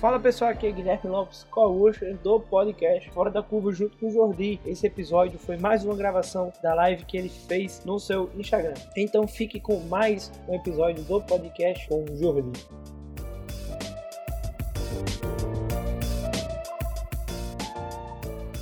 [0.00, 4.10] Fala pessoal, aqui é Guilherme Lopes, co-host do podcast Fora da Curva junto com o
[4.10, 4.58] Jordi.
[4.64, 8.72] Esse episódio foi mais uma gravação da live que ele fez no seu Instagram.
[8.96, 12.66] Então fique com mais um episódio do podcast com o Jordi.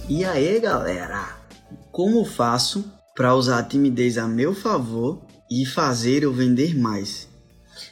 [0.08, 1.36] E aí galera,
[1.92, 7.28] como faço para usar a timidez a meu favor e fazer eu vender mais?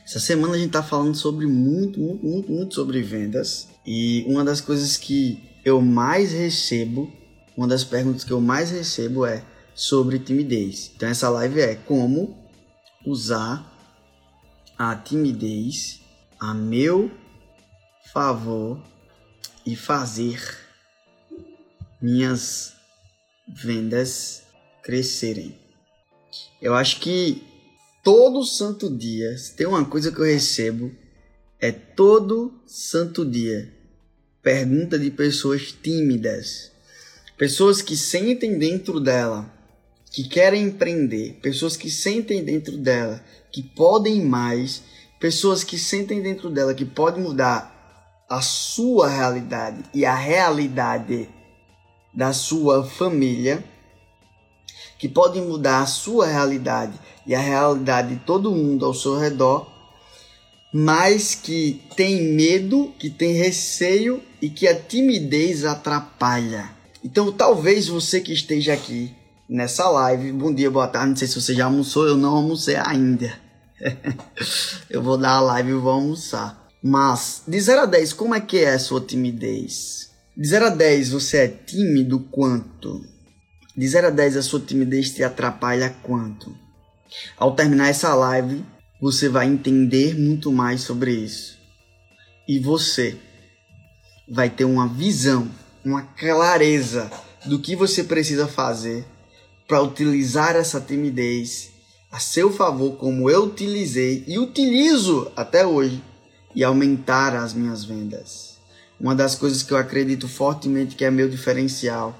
[0.05, 3.69] Essa semana a gente tá falando sobre muito, muito, muito, muito sobre vendas.
[3.87, 7.12] E uma das coisas que eu mais recebo,
[7.56, 10.92] uma das perguntas que eu mais recebo é sobre timidez.
[10.97, 12.37] Então essa live é como
[13.05, 13.73] usar
[14.79, 16.01] a timidez
[16.39, 17.11] a meu
[18.12, 18.81] favor
[19.64, 20.41] e fazer
[22.01, 22.75] minhas
[23.48, 24.42] vendas
[24.83, 25.55] crescerem.
[26.61, 27.45] Eu acho que
[28.06, 30.92] todo santo dia, se tem uma coisa que eu recebo,
[31.60, 33.74] é todo santo dia.
[34.40, 36.70] Pergunta de pessoas tímidas,
[37.36, 39.52] pessoas que sentem dentro dela
[40.12, 44.84] que querem empreender, pessoas que sentem dentro dela que podem mais,
[45.18, 51.28] pessoas que sentem dentro dela que podem mudar a sua realidade e a realidade
[52.14, 53.64] da sua família,
[54.98, 59.70] que podem mudar a sua realidade e a realidade de todo mundo ao seu redor,
[60.73, 66.70] mas que tem medo, que tem receio e que a timidez atrapalha.
[67.05, 69.14] Então, talvez você que esteja aqui
[69.48, 72.77] nessa live, bom dia, boa tarde, não sei se você já almoçou, eu não almocei
[72.77, 73.33] ainda.
[74.90, 76.67] eu vou dar a live e vou almoçar.
[76.83, 80.11] Mas, de 0 a 10, como é que é a sua timidez?
[80.36, 83.05] De 0 a 10, você é tímido quanto?
[83.77, 86.57] De 0 a 10, a sua timidez te atrapalha quanto?
[87.37, 88.64] Ao terminar essa live,
[88.98, 91.59] você vai entender muito mais sobre isso.
[92.48, 93.19] E você
[94.27, 95.51] vai ter uma visão,
[95.85, 97.11] uma clareza
[97.45, 99.05] do que você precisa fazer
[99.69, 101.70] para utilizar essa timidez
[102.11, 106.03] a seu favor, como eu utilizei e utilizo até hoje,
[106.55, 108.57] e aumentar as minhas vendas.
[108.98, 112.19] Uma das coisas que eu acredito fortemente que é meu diferencial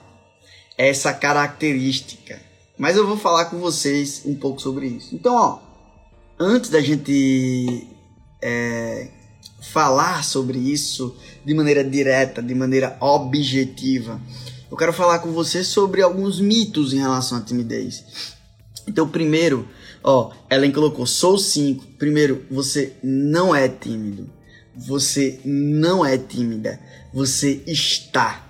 [0.77, 2.47] essa característica
[2.79, 5.15] mas eu vou falar com vocês um pouco sobre isso.
[5.15, 5.59] Então, ó,
[6.39, 7.87] antes da gente
[8.43, 9.09] é,
[9.73, 14.21] falar sobre isso de maneira direta, de maneira objetiva,
[14.71, 18.05] eu quero falar com vocês sobre alguns mitos em relação à timidez.
[18.87, 19.67] Então, primeiro,
[20.05, 21.97] ó, Ellen colocou: sou 5.
[21.99, 24.29] Primeiro, você não é tímido.
[24.77, 26.79] Você não é tímida.
[27.15, 28.45] Você está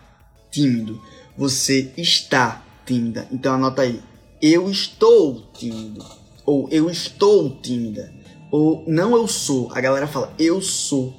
[0.51, 1.01] tímido.
[1.37, 3.29] Você está tímida.
[3.31, 4.03] Então anota aí
[4.41, 6.05] eu estou tímido,
[6.45, 8.13] ou eu estou tímida,
[8.51, 9.71] ou não eu sou.
[9.73, 11.15] A galera fala eu sou.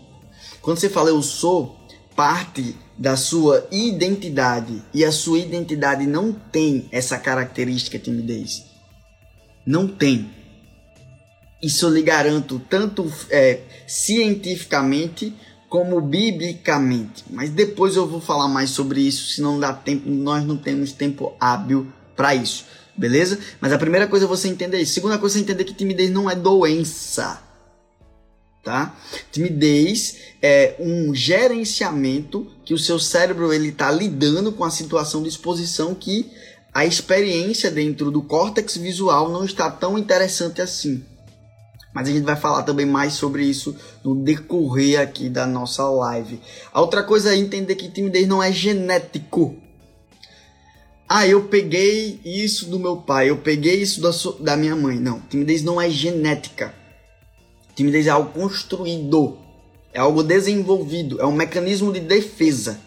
[0.62, 1.78] Quando você fala eu sou,
[2.16, 8.66] parte da sua identidade e a sua identidade não tem essa característica timidez.
[9.66, 10.30] Não tem.
[11.62, 15.34] Isso eu lhe garanto tanto é, cientificamente
[15.70, 17.26] como biblicamente.
[17.30, 20.92] Mas depois eu vou falar mais sobre isso, se não dá tempo, nós não temos
[20.92, 22.66] tempo hábil para isso
[22.98, 23.40] beleza?
[23.62, 24.94] Mas a primeira coisa é você entender isso.
[24.94, 27.42] Segunda coisa é entender que timidez não é doença,
[28.64, 28.98] tá?
[29.32, 35.30] Timidez é um gerenciamento que o seu cérebro ele tá lidando com a situação de
[35.30, 36.30] exposição que
[36.74, 41.04] a experiência dentro do córtex visual não está tão interessante assim.
[41.98, 46.40] Mas a gente vai falar também mais sobre isso no decorrer aqui da nossa live.
[46.72, 49.56] A outra coisa é entender que timidez não é genético.
[51.10, 54.12] Ah, eu peguei isso do meu pai, eu peguei isso da,
[54.42, 55.00] da minha mãe.
[55.00, 56.72] Não, timidez não é genética.
[57.74, 59.36] Timidez é algo construído,
[59.92, 62.80] é algo desenvolvido, é um mecanismo de defesa.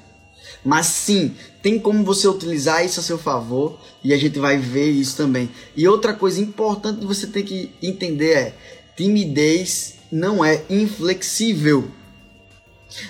[0.65, 4.89] Mas sim, tem como você utilizar isso a seu favor e a gente vai ver
[4.89, 5.51] isso também.
[5.77, 8.55] E outra coisa importante que você tem que entender é:
[8.97, 11.91] timidez não é inflexível.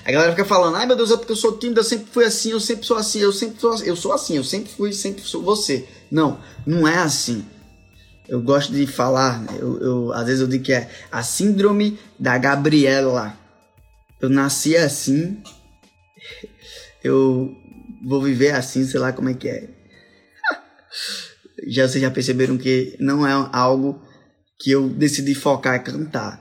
[0.04, 2.24] A galera fica falando, ai meu Deus, é porque eu sou tímido, eu sempre fui
[2.24, 4.92] assim, eu sempre sou assim, eu sempre sou assim, eu sou assim, eu sempre fui,
[4.92, 5.88] sempre sou você.
[6.10, 7.46] Não, não é assim.
[8.28, 12.36] Eu gosto de falar, eu, eu, às vezes eu digo que é a síndrome da
[12.36, 13.36] Gabriela.
[14.20, 15.42] Eu nasci assim,
[17.02, 17.56] eu
[18.04, 19.68] vou viver assim, sei lá como é que é.
[21.66, 24.00] já vocês já perceberam que não é algo
[24.60, 26.38] que eu decidi focar e cantar.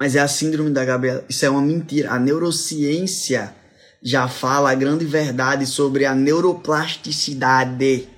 [0.00, 1.24] Mas é a síndrome da Gabriela.
[1.28, 2.10] Isso é uma mentira.
[2.10, 3.54] A neurociência
[4.02, 8.08] já fala a grande verdade sobre a neuroplasticidade.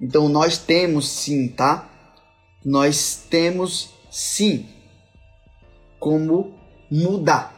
[0.00, 1.88] Então nós temos sim, tá?
[2.64, 4.66] Nós temos sim
[6.00, 6.58] como
[6.90, 7.54] mudar.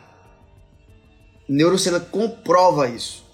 [1.49, 3.25] Neurociência comprova isso.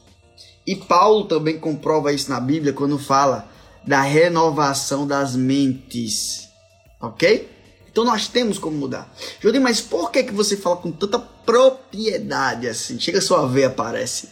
[0.66, 3.50] E Paulo também comprova isso na Bíblia quando fala
[3.86, 6.48] da renovação das mentes.
[7.00, 7.50] Ok?
[7.90, 9.12] Então nós temos como mudar.
[9.40, 12.98] Jodi, mas por que, que você fala com tanta propriedade assim?
[12.98, 14.28] Chega sua veia, parece.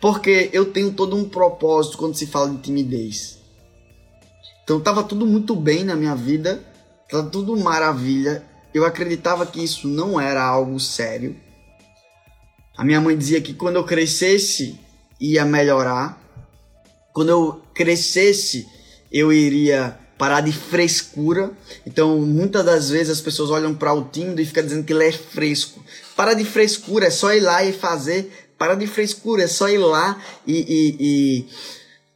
[0.00, 3.38] Porque eu tenho todo um propósito quando se fala de timidez.
[4.64, 6.62] Então tava tudo muito bem na minha vida,
[7.10, 8.44] tava tudo maravilha.
[8.72, 11.38] Eu acreditava que isso não era algo sério.
[12.76, 14.80] A minha mãe dizia que quando eu crescesse
[15.22, 16.20] ia melhorar.
[17.12, 18.66] Quando eu crescesse,
[19.12, 21.50] eu iria parar de frescura.
[21.84, 25.08] Então, muitas das vezes as pessoas olham para o tímido e ficam dizendo que ele
[25.08, 25.84] é fresco.
[26.16, 28.50] Para de frescura, é só ir lá e fazer.
[28.56, 31.46] Para de frescura, é só ir lá e, e, e,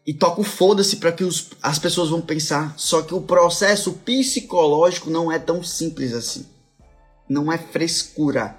[0.06, 2.74] e toca o foda-se para que os, as pessoas vão pensar.
[2.76, 6.46] Só que o processo psicológico não é tão simples assim.
[7.28, 8.56] Não é frescura.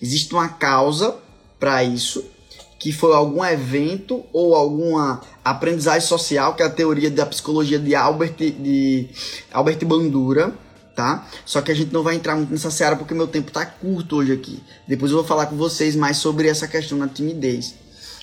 [0.00, 1.16] Existe uma causa
[1.58, 2.35] para isso
[2.78, 7.94] que foi algum evento ou alguma aprendizagem social, que é a teoria da psicologia de
[7.94, 9.08] Albert, de
[9.52, 10.52] Albert Bandura,
[10.94, 11.26] tá?
[11.44, 14.16] Só que a gente não vai entrar muito nessa seara porque meu tempo tá curto
[14.16, 14.62] hoje aqui.
[14.86, 17.74] Depois eu vou falar com vocês mais sobre essa questão da timidez.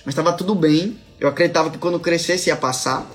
[0.04, 3.10] Mas estava tudo bem, eu acreditava que quando crescesse ia passar.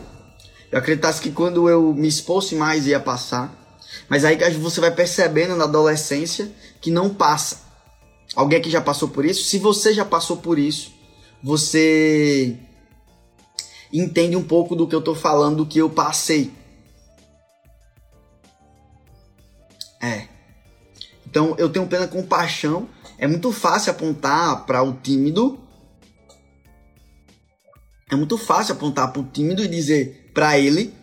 [0.71, 3.55] Eu acreditava que quando eu me expôsse mais ia passar.
[4.07, 6.51] Mas aí você vai percebendo na adolescência
[6.81, 7.69] que não passa.
[8.35, 9.43] Alguém que já passou por isso?
[9.43, 10.93] Se você já passou por isso,
[11.43, 12.57] você
[13.91, 16.51] entende um pouco do que eu tô falando, do que eu passei.
[20.01, 20.27] É.
[21.25, 22.87] Então eu tenho plena compaixão.
[23.17, 25.59] É muito fácil apontar para o tímido.
[28.11, 30.93] É muito fácil apontar para o tímido e dizer para ele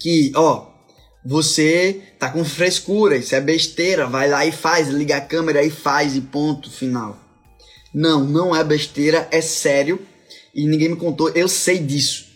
[0.00, 0.66] que, ó,
[1.24, 5.70] você tá com frescura, isso é besteira, vai lá e faz, liga a câmera e
[5.70, 7.25] faz e ponto final.
[7.92, 10.04] Não, não é besteira, é sério
[10.54, 12.26] e ninguém me contou, eu sei disso.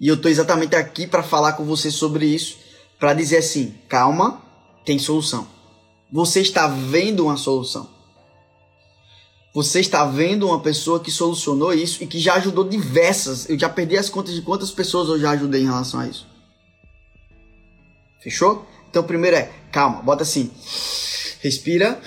[0.00, 2.56] E eu tô exatamente aqui para falar com você sobre isso,
[2.98, 4.42] para dizer assim, calma,
[4.86, 5.46] tem solução.
[6.10, 7.88] Você está vendo uma solução.
[9.54, 13.48] Você está vendo uma pessoa que solucionou isso e que já ajudou diversas.
[13.50, 16.26] Eu já perdi as contas de quantas pessoas eu já ajudei em relação a isso.
[18.22, 18.66] Fechou?
[18.88, 20.50] Então, primeiro é calma, bota assim,
[21.42, 22.00] respira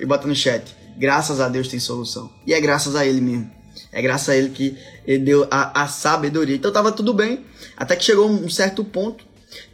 [0.00, 2.30] e bota no chat graças a Deus tem solução.
[2.46, 3.50] E é graças a Ele mesmo.
[3.92, 4.76] É graças a Ele que
[5.06, 6.56] Ele deu a, a sabedoria.
[6.56, 7.44] Então tava tudo bem,
[7.76, 9.24] até que chegou um certo ponto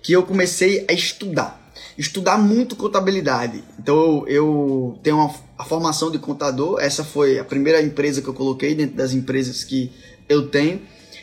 [0.03, 1.61] que eu comecei a estudar.
[1.97, 3.63] Estudar muito contabilidade.
[3.79, 6.81] Então eu, eu tenho uma, a formação de contador.
[6.81, 9.93] Essa foi a primeira empresa que eu coloquei dentro das empresas que
[10.29, 10.81] eu tenho.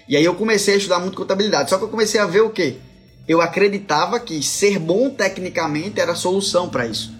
[0.07, 1.69] E aí eu comecei a estudar muito contabilidade.
[1.69, 2.77] Só que eu comecei a ver o quê?
[3.27, 7.13] Eu acreditava que ser bom tecnicamente era a solução para isso.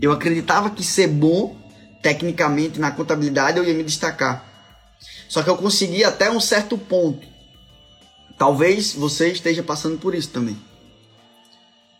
[0.00, 1.54] Eu acreditava que ser bom
[2.02, 4.44] tecnicamente na contabilidade eu ia me destacar.
[5.28, 7.26] Só que eu consegui até um certo ponto.
[8.36, 10.58] Talvez você esteja passando por isso também.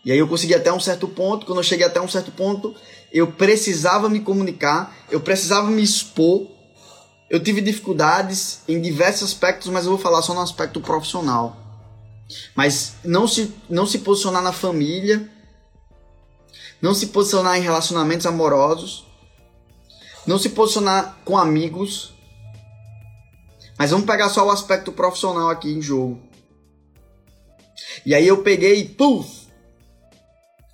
[0.04, 2.75] E aí eu consegui até um certo ponto, quando eu cheguei até um certo ponto,
[3.12, 6.49] eu precisava me comunicar, eu precisava me expor.
[7.30, 11.56] Eu tive dificuldades em diversos aspectos, mas eu vou falar só no aspecto profissional.
[12.54, 15.30] Mas não se, não se posicionar na família,
[16.80, 19.06] não se posicionar em relacionamentos amorosos,
[20.26, 22.14] não se posicionar com amigos.
[23.79, 26.21] Mas vamos pegar só o aspecto profissional aqui em jogo.
[28.07, 29.49] E aí eu peguei e puf,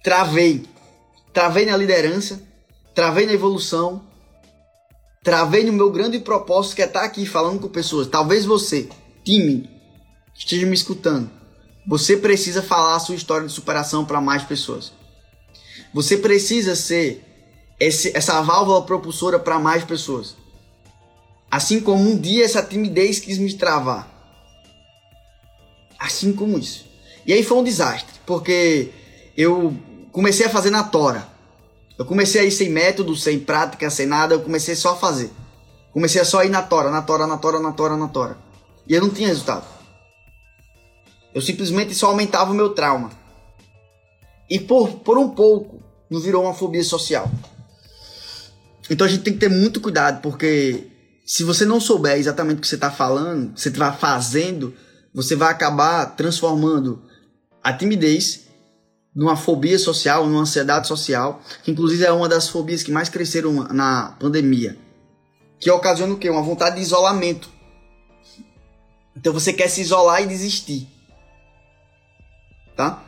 [0.02, 0.64] travei.
[1.32, 2.42] Travei na liderança,
[2.94, 4.02] travei na evolução,
[5.22, 8.08] travei no meu grande propósito que é estar aqui falando com pessoas.
[8.08, 8.88] Talvez você,
[9.24, 9.70] time,
[10.34, 11.30] esteja me escutando.
[11.86, 14.92] Você precisa falar a sua história de superação para mais pessoas.
[15.94, 17.24] Você precisa ser
[17.78, 20.36] esse, essa válvula propulsora para mais pessoas.
[21.50, 24.08] Assim como um dia essa timidez quis me travar.
[25.98, 26.86] Assim como isso.
[27.26, 28.90] E aí foi um desastre, porque
[29.36, 29.74] eu
[30.12, 31.26] comecei a fazer na tora.
[31.98, 35.30] Eu comecei a ir sem método, sem prática, sem nada, eu comecei só a fazer.
[35.92, 38.38] Comecei a só ir na tora, na tora, na tora, na tora, na tora.
[38.86, 39.66] E eu não tinha resultado.
[41.34, 43.10] Eu simplesmente só aumentava o meu trauma.
[44.48, 47.30] E por, por um pouco, não virou uma fobia social.
[48.90, 50.86] Então a gente tem que ter muito cuidado, porque
[51.26, 54.74] se você não souber exatamente o que você está falando, você está fazendo,
[55.14, 57.02] você vai acabar transformando
[57.62, 58.46] a timidez
[59.14, 63.52] numa fobia social, numa ansiedade social, que inclusive é uma das fobias que mais cresceram
[63.72, 64.78] na pandemia,
[65.58, 66.30] que ocasiona o quê?
[66.30, 67.50] Uma vontade de isolamento.
[69.16, 70.86] Então você quer se isolar e desistir.
[72.76, 73.02] Tá?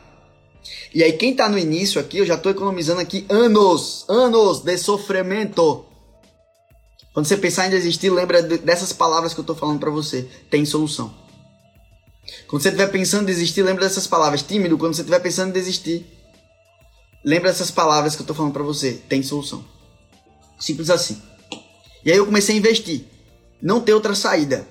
[0.93, 4.77] E aí quem tá no início aqui, eu já tô economizando aqui anos, anos de
[4.77, 5.85] sofrimento.
[7.13, 10.27] Quando você pensar em desistir, lembra dessas palavras que eu tô falando para você.
[10.49, 11.13] Tem solução.
[12.47, 14.41] Quando você estiver pensando em desistir, lembra dessas palavras.
[14.41, 16.05] Tímido, quando você estiver pensando em desistir,
[17.23, 18.93] lembra dessas palavras que eu tô falando para você.
[19.09, 19.65] Tem solução.
[20.59, 21.21] Simples assim.
[22.05, 23.05] E aí eu comecei a investir.
[23.61, 24.67] Não tem outra saída.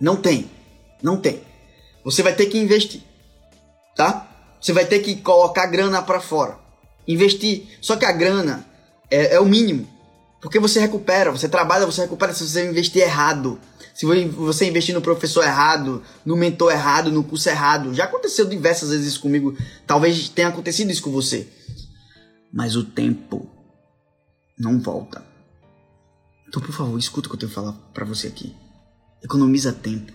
[0.00, 0.48] Não tem.
[1.02, 1.42] Não tem.
[2.04, 3.02] Você vai ter que investir.
[3.96, 4.25] Tá?
[4.60, 6.58] Você vai ter que colocar grana para fora.
[7.06, 7.64] Investir.
[7.80, 8.66] Só que a grana
[9.10, 9.88] é, é o mínimo.
[10.40, 13.58] Porque você recupera, você trabalha, você recupera se você investir errado.
[13.94, 17.94] Se você investir no professor errado, no mentor errado, no curso errado.
[17.94, 19.56] Já aconteceu diversas vezes isso comigo.
[19.86, 21.48] Talvez tenha acontecido isso com você.
[22.52, 23.48] Mas o tempo
[24.58, 25.24] não volta.
[26.48, 28.54] Então, por favor, escuta o que eu tenho que falar para você aqui.
[29.22, 30.12] Economiza tempo.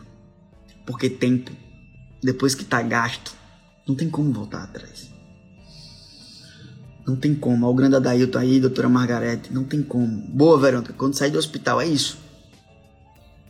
[0.86, 1.52] Porque tempo,
[2.24, 3.36] depois que tá gasto,
[3.88, 5.10] não tem como voltar atrás.
[7.06, 7.66] Não tem como.
[7.66, 9.52] Olha o grande Adailton aí, doutora Margarete.
[9.52, 10.08] Não tem como.
[10.08, 10.94] Boa, Verônica.
[10.94, 12.18] Quando sair do hospital, é isso.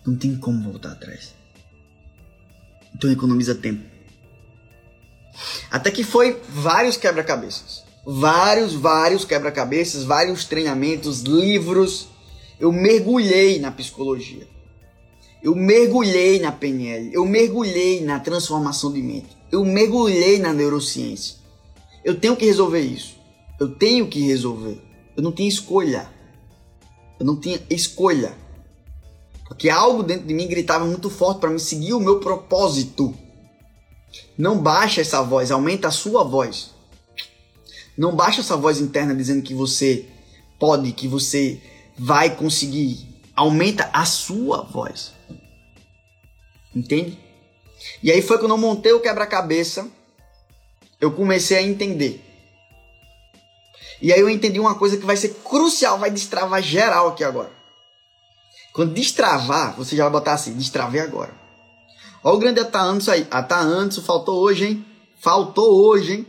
[0.05, 1.33] Não tem como voltar atrás.
[2.95, 3.83] Então economiza tempo.
[5.69, 7.83] Até que foi vários quebra-cabeças.
[8.05, 12.07] Vários, vários quebra-cabeças, vários treinamentos, livros.
[12.59, 14.47] Eu mergulhei na psicologia.
[15.41, 17.13] Eu mergulhei na PNL.
[17.13, 19.40] Eu mergulhei na transformação de mente.
[19.51, 21.35] Eu mergulhei na neurociência.
[22.03, 23.15] Eu tenho que resolver isso.
[23.59, 24.81] Eu tenho que resolver.
[25.15, 26.09] Eu não tinha escolha.
[27.19, 28.35] Eu não tinha escolha.
[29.47, 33.13] Porque algo dentro de mim gritava muito forte para me seguir o meu propósito.
[34.37, 36.71] Não baixa essa voz, aumenta a sua voz.
[37.97, 40.07] Não baixa essa voz interna dizendo que você
[40.57, 41.61] pode, que você
[41.97, 43.07] vai conseguir.
[43.35, 45.11] Aumenta a sua voz.
[46.73, 47.19] Entende?
[48.01, 49.87] E aí foi quando eu montei o quebra-cabeça,
[50.99, 52.23] eu comecei a entender.
[54.01, 57.51] E aí eu entendi uma coisa que vai ser crucial, vai destravar geral aqui agora.
[58.73, 61.33] Quando destravar, você já vai botar assim, destravei agora.
[62.23, 63.27] Olha o grande Ataanso aí.
[63.29, 64.85] Ataanso, faltou hoje, hein?
[65.19, 66.27] Faltou hoje, hein?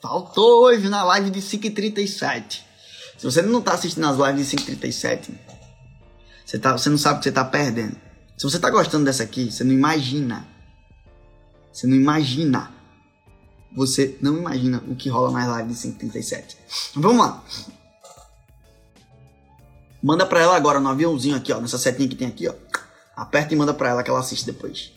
[0.00, 2.60] Faltou hoje na live de 5h37.
[3.18, 5.30] Se você não tá assistindo as lives de 5h37,
[6.44, 7.96] você, tá, você não sabe o que você tá perdendo.
[8.36, 10.46] Se você tá gostando dessa aqui, você não imagina
[11.72, 12.70] você não imagina.
[13.74, 16.56] Você não imagina o que rola nas lives de 137.
[16.94, 17.42] Vamos lá.
[20.02, 21.60] Manda pra ela agora no aviãozinho aqui, ó.
[21.60, 22.54] Nessa setinha que tem aqui, ó.
[23.16, 24.92] Aperta e manda pra ela que ela assiste depois.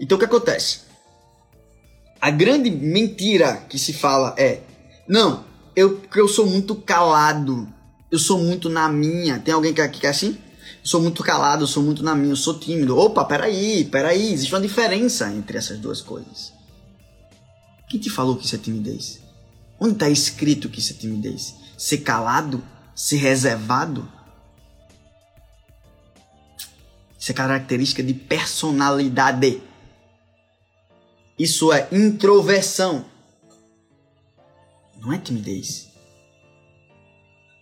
[0.00, 0.80] Então o que acontece?
[2.20, 4.62] A grande mentira que se fala é:
[5.06, 5.44] Não,
[5.76, 7.68] eu, eu sou muito calado.
[8.10, 9.38] Eu sou muito na minha.
[9.38, 10.38] Tem alguém que, que é assim?
[10.82, 12.96] Sou muito calado, sou muito na minha, sou tímido.
[12.96, 16.52] Opa, peraí, peraí, existe uma diferença entre essas duas coisas.
[17.88, 19.20] Quem te falou que isso é timidez?
[19.80, 21.54] Onde está escrito que isso é timidez?
[21.76, 22.62] Ser calado?
[22.94, 24.10] Ser reservado?
[27.18, 29.62] Isso é característica de personalidade.
[31.38, 33.04] Isso é introversão.
[35.00, 35.88] Não é timidez.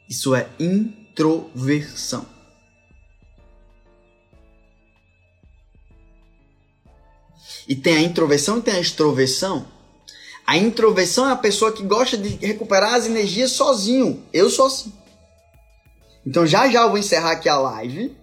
[0.08, 2.35] Isso é introversão.
[7.68, 9.66] E tem a introversão e tem a extroversão.
[10.46, 14.22] A introversão é a pessoa que gosta de recuperar as energias sozinho.
[14.32, 14.92] Eu sou assim.
[16.24, 18.16] Então já já eu vou encerrar aqui a live.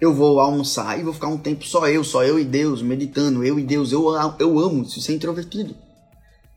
[0.00, 3.44] Eu vou almoçar e vou ficar um tempo só eu, só eu e Deus, meditando.
[3.44, 5.74] Eu e Deus, eu, eu amo isso, ser introvertido.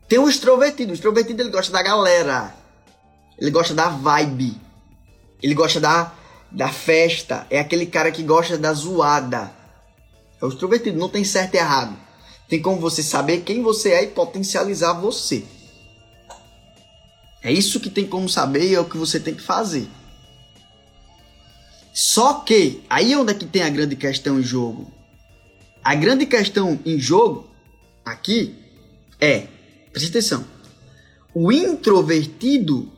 [0.07, 0.91] Tem o extrovertido.
[0.91, 2.55] O extrovertido ele gosta da galera.
[3.39, 4.59] Ele gosta da vibe.
[5.41, 6.13] Ele gosta da,
[6.51, 7.45] da festa.
[7.49, 9.51] É aquele cara que gosta da zoada.
[10.41, 11.97] É o extrovertido, não tem certo e errado.
[12.47, 15.43] Tem como você saber quem você é e potencializar você.
[17.43, 19.87] É isso que tem como saber e é o que você tem que fazer.
[21.93, 24.91] Só que, aí onde é que tem a grande questão em jogo?
[25.83, 27.49] A grande questão em jogo,
[28.05, 28.55] aqui,
[29.19, 29.47] é,
[29.91, 30.45] presta atenção,
[31.33, 32.91] O introvertido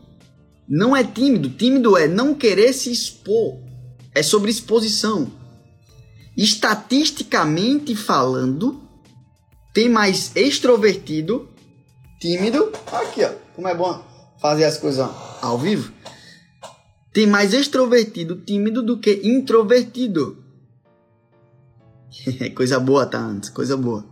[0.67, 1.50] não é tímido.
[1.50, 3.58] Tímido é não querer se expor.
[4.13, 5.31] É sobre exposição.
[6.39, 8.81] Estatisticamente falando,
[9.74, 11.50] tem mais extrovertido,
[12.17, 12.72] tímido.
[12.93, 13.34] Aqui, ó.
[13.53, 14.01] Como é bom
[14.39, 15.05] fazer as coisas
[15.41, 15.91] ao vivo.
[17.12, 20.41] Tem mais extrovertido, tímido do que introvertido.
[22.55, 23.50] coisa boa, tá, antes?
[23.50, 24.05] Coisa boa.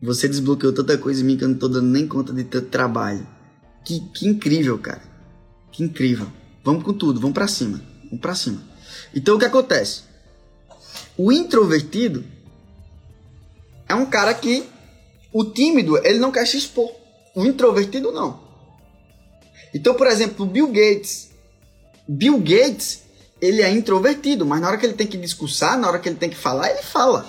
[0.00, 2.68] Você desbloqueou tanta coisa em mim que eu não tô dando nem conta de tanto
[2.68, 3.26] trabalho.
[3.84, 5.02] Que, que incrível, cara.
[5.70, 6.26] Que incrível.
[6.64, 7.82] Vamos com tudo, vamos para cima.
[8.04, 8.62] Vamos para cima.
[9.14, 10.13] Então o que acontece?
[11.16, 12.24] O introvertido
[13.88, 14.68] é um cara que
[15.32, 16.90] o tímido, ele não quer se expor.
[17.34, 18.40] O introvertido não.
[19.74, 21.30] Então, por exemplo, Bill Gates.
[22.06, 23.02] Bill Gates,
[23.40, 26.16] ele é introvertido, mas na hora que ele tem que discursar, na hora que ele
[26.16, 27.26] tem que falar, ele fala.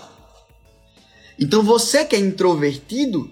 [1.40, 3.30] Então você que é introvertido,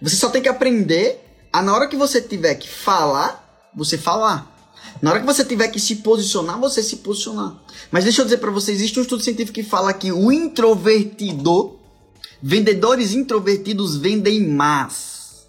[0.00, 1.20] você só tem que aprender
[1.52, 4.57] a na hora que você tiver que falar, você falar.
[5.00, 7.56] Na hora que você tiver que se posicionar, você se posicionar.
[7.90, 11.78] Mas deixa eu dizer para você, existe um estudo científico que fala que o introvertido,
[12.42, 15.46] vendedores introvertidos vendem mais.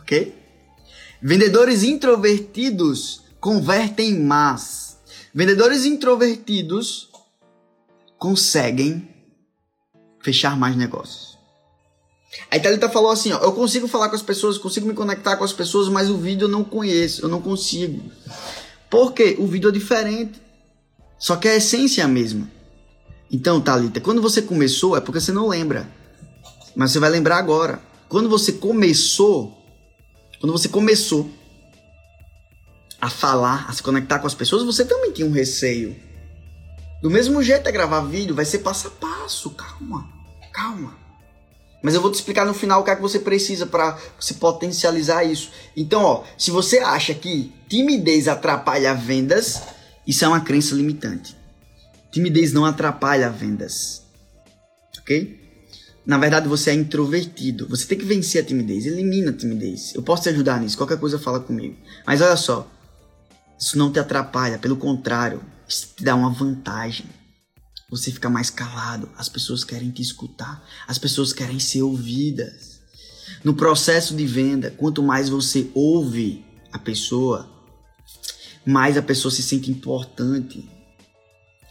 [0.00, 0.34] OK?
[1.20, 4.96] Vendedores introvertidos convertem mais.
[5.34, 7.10] Vendedores introvertidos
[8.18, 9.08] conseguem
[10.20, 11.31] fechar mais negócios.
[12.50, 15.44] A Thalita falou assim, ó, eu consigo falar com as pessoas, consigo me conectar com
[15.44, 18.10] as pessoas, mas o vídeo eu não conheço, eu não consigo.
[18.88, 19.36] Por quê?
[19.38, 20.40] O vídeo é diferente.
[21.18, 22.50] Só que a essência é a mesma.
[23.30, 25.88] Então, Thalita, quando você começou é porque você não lembra.
[26.74, 27.82] Mas você vai lembrar agora.
[28.08, 29.56] Quando você começou,
[30.40, 31.30] quando você começou
[33.00, 35.96] a falar, a se conectar com as pessoas, você também tinha um receio.
[37.02, 40.08] Do mesmo jeito é gravar vídeo, vai ser passo a passo, calma,
[40.52, 41.01] calma.
[41.82, 44.34] Mas eu vou te explicar no final o que é que você precisa para se
[44.34, 45.50] potencializar isso.
[45.76, 49.60] Então, ó, se você acha que timidez atrapalha vendas,
[50.06, 51.36] isso é uma crença limitante.
[52.12, 54.02] Timidez não atrapalha vendas.
[55.00, 55.40] Ok?
[56.04, 57.68] Na verdade, você é introvertido.
[57.68, 58.86] Você tem que vencer a timidez.
[58.86, 59.94] Elimina a timidez.
[59.94, 60.76] Eu posso te ajudar nisso.
[60.76, 61.76] Qualquer coisa fala comigo.
[62.06, 62.68] Mas olha só.
[63.58, 64.58] Isso não te atrapalha.
[64.58, 65.40] Pelo contrário.
[65.68, 67.06] Isso te dá uma vantagem.
[67.92, 72.80] Você fica mais calado, as pessoas querem te escutar, as pessoas querem ser ouvidas.
[73.44, 77.50] No processo de venda, quanto mais você ouve a pessoa,
[78.64, 80.66] mais a pessoa se sente importante.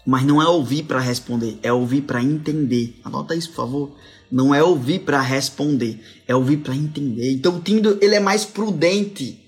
[0.05, 2.99] Mas não é ouvir para responder, é ouvir para entender.
[3.03, 3.95] Anota isso, por favor.
[4.31, 7.31] Não é ouvir para responder, é ouvir para entender.
[7.31, 9.43] Então o tímido ele é mais prudente.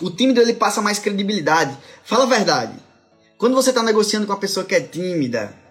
[0.00, 1.78] O tímido ele passa mais credibilidade.
[2.02, 2.76] Fala a verdade.
[3.38, 5.61] Quando você está negociando com uma pessoa que é tímida,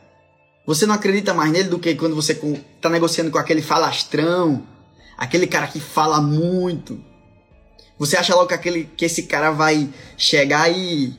[0.66, 4.66] você não acredita mais nele do que quando você está negociando com aquele falastrão,
[5.18, 7.04] aquele cara que fala muito.
[7.98, 11.16] Você acha logo que, aquele, que esse cara vai chegar e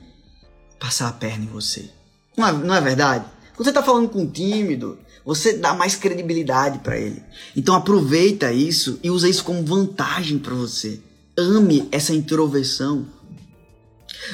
[0.78, 1.90] passar a perna em você.
[2.36, 3.24] Não é, não é verdade?
[3.54, 7.22] Quando você está falando com um tímido, você dá mais credibilidade para ele.
[7.56, 11.00] Então aproveita isso e usa isso como vantagem para você.
[11.36, 13.06] Ame essa introversão.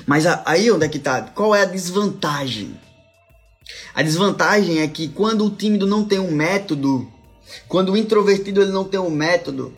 [0.07, 1.23] Mas aí onde é que tá?
[1.23, 2.79] Qual é a desvantagem?
[3.95, 7.11] A desvantagem é que quando o tímido não tem um método,
[7.67, 9.75] quando o introvertido ele não tem um método,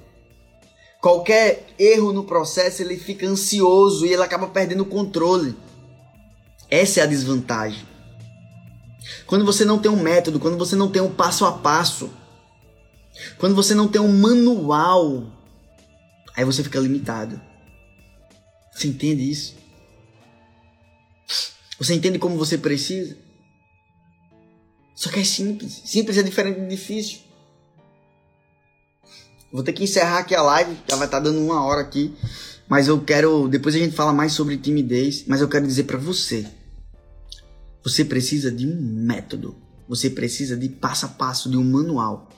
[1.00, 5.57] qualquer erro no processo ele fica ansioso e ele acaba perdendo o controle.
[6.70, 7.88] Essa é a desvantagem.
[9.26, 12.11] Quando você não tem um método, quando você não tem um passo a passo,
[13.38, 15.26] quando você não tem um manual,
[16.37, 17.40] aí você fica limitado.
[18.72, 19.57] Você entende isso?
[21.79, 23.16] Você entende como você precisa?
[25.00, 25.80] Só que é simples.
[25.86, 27.20] Simples é diferente de difícil.
[29.50, 32.14] Vou ter que encerrar aqui a live, já vai estar tá dando uma hora aqui.
[32.68, 33.48] Mas eu quero.
[33.48, 35.24] Depois a gente fala mais sobre timidez.
[35.26, 36.46] Mas eu quero dizer para você:
[37.82, 39.56] você precisa de um método.
[39.88, 42.28] Você precisa de passo a passo, de um manual.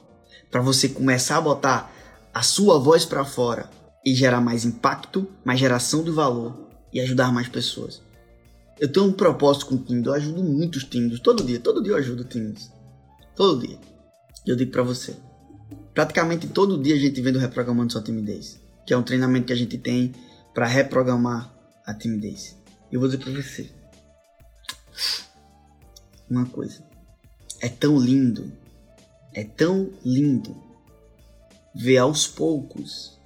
[0.49, 1.93] Para você começar a botar
[2.33, 3.69] a sua voz para fora
[4.07, 8.01] e gerar mais impacto, mais geração de valor e ajudar mais pessoas.
[8.83, 11.93] Eu tenho um propósito com o tímido, eu ajudo muitos tímidos, todo dia, todo dia
[11.93, 12.69] eu ajudo tímidos.
[13.37, 13.79] Todo dia.
[14.45, 15.15] E eu digo para você,
[15.95, 19.53] praticamente todo dia a gente vem do Reprogramando Sua Timidez, que é um treinamento que
[19.53, 20.13] a gente tem
[20.53, 21.55] para reprogramar
[21.87, 22.59] a timidez.
[22.91, 23.71] Eu vou dizer para você
[26.29, 26.83] uma coisa.
[27.61, 28.51] É tão lindo,
[29.33, 30.57] é tão lindo
[31.73, 33.17] ver aos poucos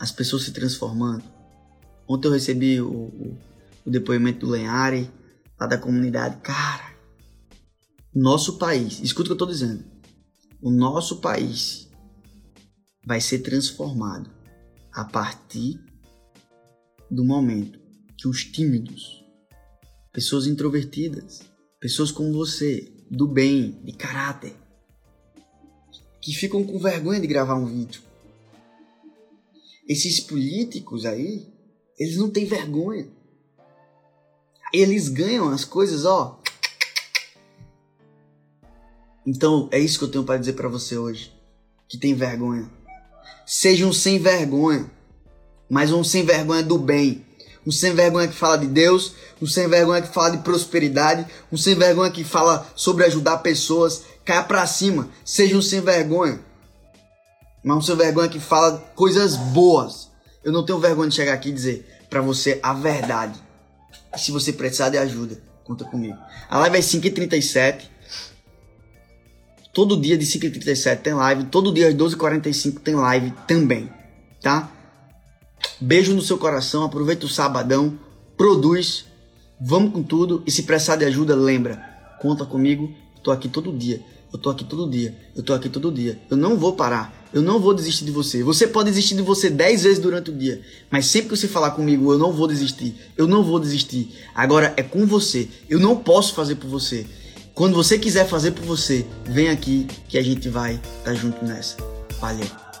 [0.00, 1.24] as pessoas se transformando.
[2.08, 3.51] Ontem eu recebi o, o
[3.84, 5.10] o depoimento do Lenhari,
[5.58, 6.40] lá da comunidade.
[6.42, 6.96] Cara,
[8.14, 9.84] nosso país, escuta o que eu tô dizendo.
[10.60, 11.88] O nosso país
[13.04, 14.30] vai ser transformado
[14.92, 15.80] a partir
[17.10, 17.80] do momento
[18.16, 19.24] que os tímidos,
[20.12, 21.42] pessoas introvertidas,
[21.80, 24.54] pessoas como você, do bem, de caráter,
[26.20, 28.00] que ficam com vergonha de gravar um vídeo.
[29.88, 31.52] Esses políticos aí,
[31.98, 33.08] eles não têm vergonha.
[34.72, 36.40] Eles ganham as coisas, ó.
[39.26, 41.32] Então, é isso que eu tenho para dizer para você hoje,
[41.88, 42.68] que tem vergonha.
[43.46, 44.90] Seja um sem vergonha,
[45.68, 47.24] mas um sem vergonha do bem.
[47.66, 51.56] Um sem vergonha que fala de Deus, um sem vergonha que fala de prosperidade, um
[51.56, 56.40] sem vergonha que fala sobre ajudar pessoas, caia para cima, seja um sem vergonha.
[57.62, 60.10] Mas um sem vergonha que fala coisas boas.
[60.42, 63.40] Eu não tenho vergonha de chegar aqui e dizer para você a verdade.
[64.16, 66.18] Se você precisar de ajuda, conta comigo.
[66.48, 67.84] A live é 5h37.
[69.72, 71.44] Todo dia de 5h37 tem live.
[71.44, 73.90] Todo dia às 12h45 tem live também.
[74.40, 74.70] Tá?
[75.80, 76.84] Beijo no seu coração.
[76.84, 77.98] Aproveita o sabadão.
[78.36, 79.06] Produz.
[79.58, 80.42] Vamos com tudo.
[80.46, 81.76] E se precisar de ajuda, lembra.
[82.20, 82.94] Conta comigo.
[83.22, 84.02] Tô aqui todo dia.
[84.32, 85.14] Eu tô aqui todo dia.
[85.36, 86.18] Eu tô aqui todo dia.
[86.30, 87.12] Eu não vou parar.
[87.32, 88.42] Eu não vou desistir de você.
[88.42, 90.60] Você pode desistir de você 10 vezes durante o dia.
[90.90, 92.94] Mas sempre que você falar comigo, eu não vou desistir.
[93.16, 94.14] Eu não vou desistir.
[94.34, 95.48] Agora é com você.
[95.68, 97.06] Eu não posso fazer por você.
[97.54, 101.44] Quando você quiser fazer por você, vem aqui que a gente vai estar tá junto
[101.44, 101.76] nessa.
[102.18, 102.71] Valeu.